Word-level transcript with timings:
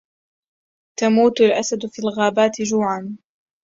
تموت 0.99 1.41
الأسد 1.41 1.85
في 1.85 1.99
الغابات 1.99 2.61
جوعا 2.61 3.17